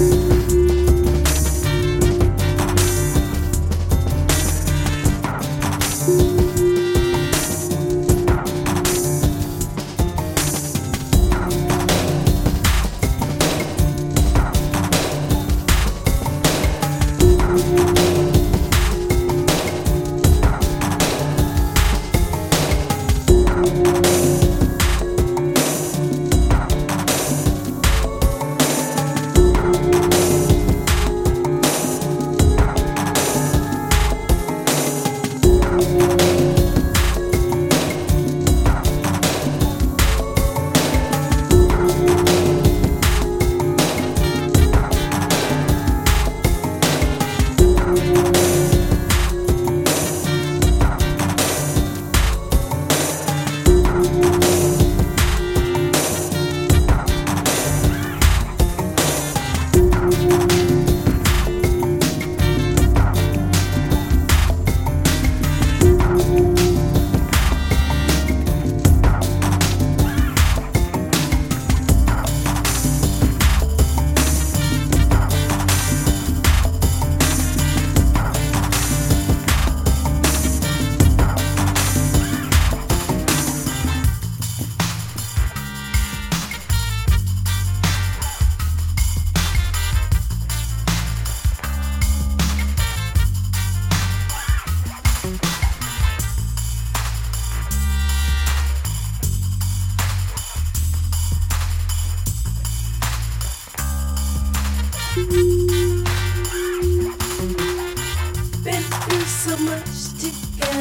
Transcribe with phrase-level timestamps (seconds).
[0.00, 0.39] you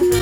[0.00, 0.21] Bye.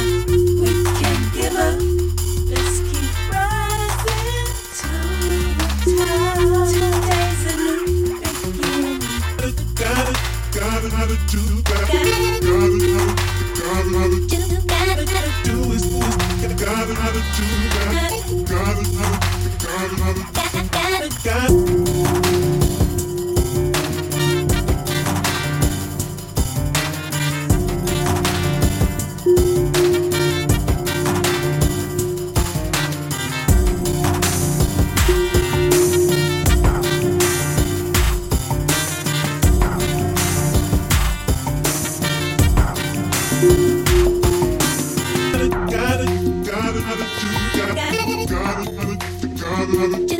[49.81, 50.20] with.